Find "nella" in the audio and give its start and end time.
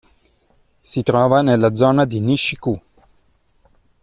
1.43-1.75